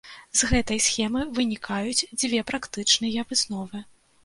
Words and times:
З 0.39 0.47
гэтай 0.51 0.79
схемы 0.85 1.21
вынікаюць 1.41 2.07
дзве 2.19 2.41
практычныя 2.51 3.29
высновы. 3.31 3.87